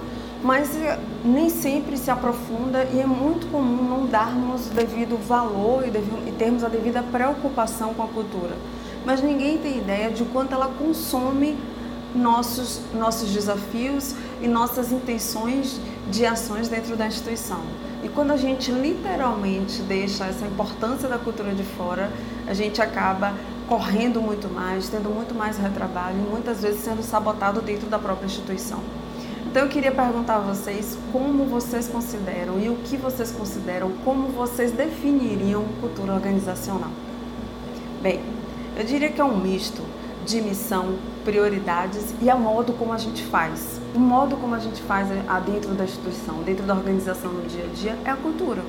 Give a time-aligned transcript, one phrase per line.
[0.43, 6.33] mas eh, nem sempre se aprofunda e é muito comum não darmos devido valor e
[6.33, 8.57] termos a devida preocupação com a cultura.
[9.05, 11.59] Mas ninguém tem ideia de quanto ela consome
[12.15, 15.79] nossos, nossos desafios e nossas intenções
[16.11, 17.61] de ações dentro da instituição.
[18.03, 22.11] E quando a gente literalmente deixa essa importância da cultura de fora,
[22.47, 23.35] a gente acaba
[23.69, 28.27] correndo muito mais, tendo muito mais retrabalho e muitas vezes sendo sabotado dentro da própria
[28.27, 28.81] instituição.
[29.47, 34.29] Então eu queria perguntar a vocês como vocês consideram e o que vocês consideram, como
[34.29, 36.91] vocês definiriam cultura organizacional.
[38.01, 38.21] Bem,
[38.77, 39.83] eu diria que é um misto
[40.25, 43.81] de missão, prioridades e a modo como a gente faz.
[43.95, 45.09] O modo como a gente faz
[45.47, 48.63] dentro da instituição, dentro da organização no dia a dia é a cultura.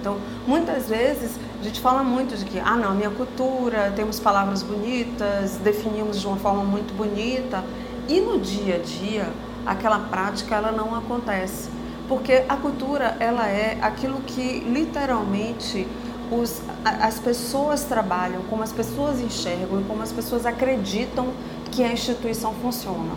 [0.00, 4.18] Então, muitas vezes a gente fala muito de que, ah, não, a minha cultura, temos
[4.18, 7.62] palavras bonitas, definimos de uma forma muito bonita,
[8.08, 9.28] e no dia a dia,
[9.64, 11.70] aquela prática ela não acontece.
[12.08, 15.86] Porque a cultura, ela é aquilo que literalmente
[16.32, 21.28] os, as pessoas trabalham, como as pessoas enxergam como as pessoas acreditam
[21.72, 23.14] que a instituição funciona.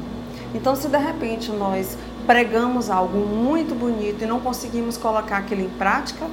[0.55, 5.69] Então, se de repente nós pregamos algo muito bonito e não conseguimos colocar aquilo em
[5.69, 6.25] prática,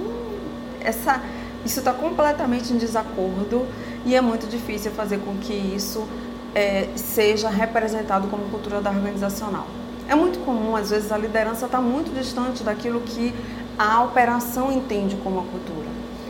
[0.81, 1.21] essa,
[1.67, 3.67] isso está completamente em desacordo
[4.07, 6.07] e é muito difícil fazer com que isso
[6.55, 9.67] é, seja representado como cultura da organizacional.
[10.09, 13.35] É muito comum, às vezes, a liderança está muito distante daquilo que
[13.79, 15.89] a operação entende como a cultura.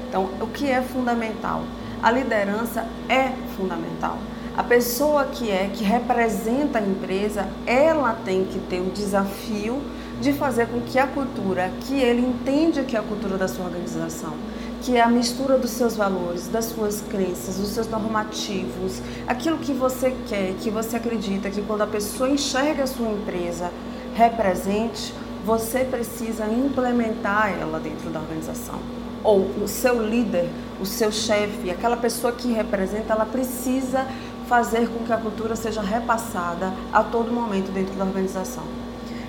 [0.08, 1.62] Então, o que é fundamental?
[2.02, 4.18] A liderança é fundamental.
[4.54, 9.80] A pessoa que é, que representa a empresa, ela tem que ter o desafio
[10.20, 13.64] de fazer com que a cultura, que ele entende que é a cultura da sua
[13.64, 14.34] organização,
[14.82, 19.72] que é a mistura dos seus valores, das suas crenças, dos seus normativos, aquilo que
[19.72, 23.70] você quer, que você acredita que quando a pessoa enxerga a sua empresa
[24.14, 25.14] represente,
[25.46, 28.78] você precisa implementar ela dentro da organização.
[29.24, 30.48] Ou o seu líder,
[30.80, 34.06] o seu chefe, aquela pessoa que representa, ela precisa
[34.46, 38.64] fazer com que a cultura seja repassada a todo momento dentro da organização.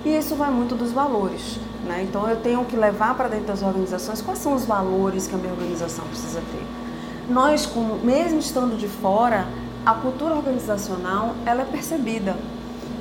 [0.04, 1.58] E isso vai muito dos valores.
[1.84, 2.06] Né?
[2.08, 5.38] Então eu tenho que levar para dentro das organizações quais são os valores que a
[5.38, 7.32] minha organização precisa ter.
[7.32, 9.46] Nós, como, mesmo estando de fora,
[9.84, 12.36] a cultura organizacional ela é percebida.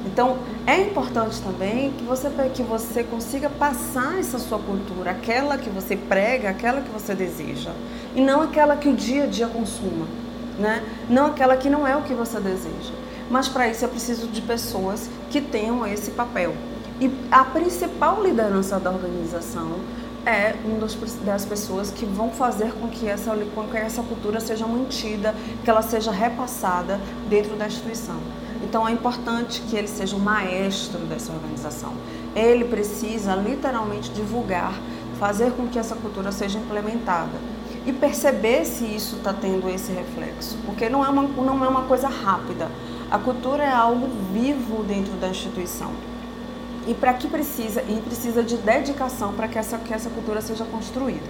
[0.06, 0.38] Então
[0.68, 5.96] é importante também que você, que você consiga passar essa sua cultura, aquela que você
[5.96, 7.72] prega, aquela que você deseja,
[8.14, 10.06] e não aquela que o dia a dia consuma,
[10.58, 10.84] né?
[11.10, 12.94] não aquela que não é o que você deseja.
[13.30, 16.54] Mas para isso eu preciso de pessoas que tenham esse papel.
[17.00, 19.80] E a principal liderança da organização
[20.26, 20.80] é uma
[21.26, 25.70] das pessoas que vão fazer com que, essa, com que essa cultura seja mantida, que
[25.70, 27.00] ela seja repassada
[27.30, 28.20] dentro da instituição.
[28.64, 31.94] Então é importante que ele seja o maestro dessa organização.
[32.34, 34.74] Ele precisa literalmente divulgar,
[35.20, 37.54] fazer com que essa cultura seja implementada
[37.86, 41.84] e perceber se isso está tendo esse reflexo, porque não é, uma, não é uma
[41.84, 42.70] coisa rápida.
[43.12, 45.92] A cultura é algo vivo dentro da instituição.
[46.88, 47.82] E para que precisa?
[47.82, 51.26] E precisa de dedicação para que essa, que essa cultura seja construída.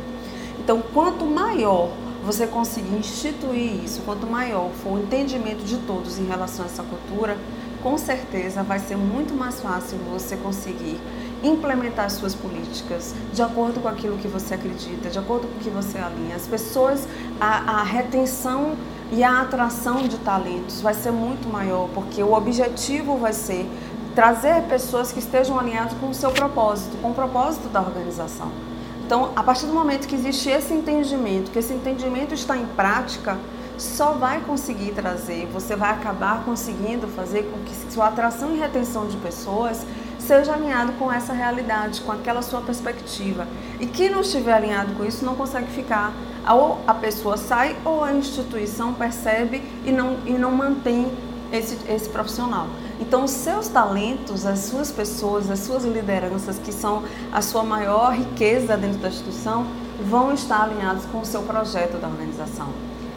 [0.59, 1.91] Então, quanto maior
[2.23, 6.83] você conseguir instituir isso, quanto maior for o entendimento de todos em relação a essa
[6.83, 7.37] cultura,
[7.81, 10.97] com certeza vai ser muito mais fácil você conseguir
[11.43, 15.59] implementar as suas políticas de acordo com aquilo que você acredita, de acordo com o
[15.59, 16.35] que você alinha.
[16.35, 17.07] As pessoas,
[17.39, 18.75] a, a retenção
[19.11, 23.69] e a atração de talentos vai ser muito maior, porque o objetivo vai ser
[24.15, 28.51] trazer pessoas que estejam alinhadas com o seu propósito, com o propósito da organização.
[29.05, 33.37] Então, a partir do momento que existe esse entendimento, que esse entendimento está em prática,
[33.77, 39.07] só vai conseguir trazer, você vai acabar conseguindo fazer com que sua atração e retenção
[39.07, 39.85] de pessoas
[40.25, 43.47] seja alinhado com essa realidade, com aquela sua perspectiva.
[43.79, 46.13] E quem não estiver alinhado com isso não consegue ficar.
[46.49, 51.11] Ou a pessoa sai ou a instituição percebe e não, e não mantém
[51.51, 52.67] esse, esse profissional.
[52.99, 58.13] Então, os seus talentos, as suas pessoas, as suas lideranças, que são a sua maior
[58.13, 59.67] riqueza dentro da instituição,
[60.09, 62.69] vão estar alinhados com o seu projeto da organização.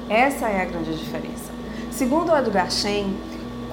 [0.08, 1.50] Essa é a grande diferença.
[1.90, 3.16] Segundo o Edgar Schein,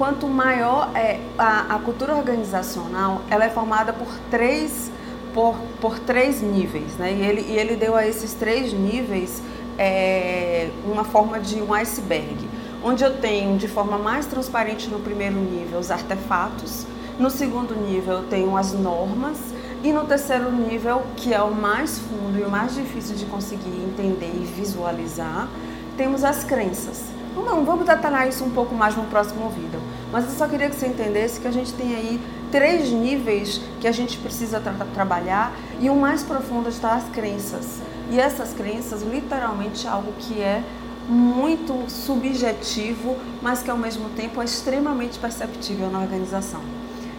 [0.03, 4.91] quanto maior é a, a cultura organizacional, ela é formada por três,
[5.33, 6.97] por, por três níveis.
[6.97, 7.13] Né?
[7.13, 9.41] E, ele, e ele deu a esses três níveis
[9.77, 12.49] é, uma forma de um iceberg,
[12.83, 16.85] onde eu tenho de forma mais transparente no primeiro nível os artefatos,
[17.17, 19.37] no segundo nível eu tenho as normas
[19.81, 23.69] e no terceiro nível, que é o mais fundo e o mais difícil de conseguir
[23.69, 25.47] entender e visualizar,
[25.95, 27.12] temos as crenças.
[27.35, 29.79] Não, vamos detalhar isso um pouco mais no próximo vídeo.
[30.11, 32.21] Mas eu só queria que você entendesse que a gente tem aí
[32.51, 37.81] três níveis que a gente precisa tra trabalhar e o mais profundo está as crenças.
[38.11, 40.63] E essas crenças, literalmente, é algo que é
[41.07, 46.61] muito subjetivo, mas que ao mesmo tempo é extremamente perceptível na organização.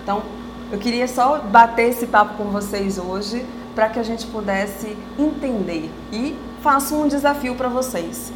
[0.02, 0.22] Então,
[0.70, 3.44] eu queria só bater esse papo com vocês hoje
[3.75, 8.32] para que a gente pudesse entender e faço um desafio para vocês.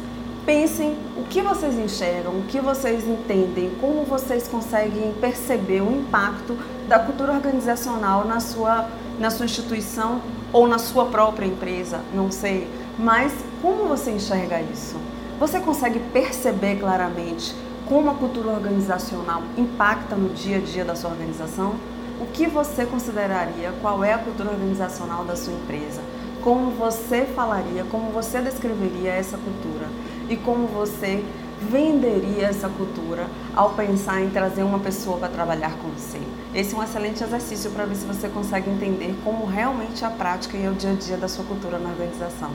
[0.49, 6.57] Pensem o que vocês enxergam, o que vocês entendem, como vocês conseguem perceber o impacto
[6.87, 10.19] da cultura organizacional na sua, na sua instituição
[10.51, 12.67] ou na sua própria empresa, não sei.
[12.97, 13.31] Mas
[13.61, 14.95] como você enxerga isso?
[15.39, 17.53] Você consegue perceber claramente
[17.87, 21.75] como a cultura organizacional impacta no dia a dia da sua organização?
[22.19, 26.01] o que você consideraria, qual é a cultura organizacional da sua empresa,
[26.43, 29.87] como você falaria, como você descreveria essa cultura
[30.29, 31.23] e como você
[31.61, 36.19] venderia essa cultura ao pensar em trazer uma pessoa para trabalhar com você.
[36.55, 40.55] Esse é um excelente exercício para ver se você consegue entender como realmente a prática
[40.55, 42.51] e o dia a dia da sua cultura na organização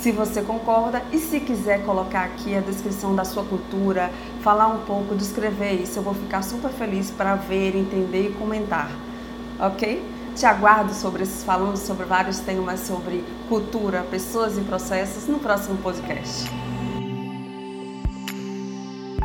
[0.00, 4.10] se você concorda e se quiser colocar aqui a descrição da sua cultura,
[4.42, 8.90] falar um pouco, descrever isso, eu vou ficar super feliz para ver, entender e comentar.
[9.58, 10.02] Ok?
[10.38, 15.76] Te aguardo sobre esses falando sobre vários temas sobre cultura, pessoas e processos no próximo
[15.78, 16.48] podcast.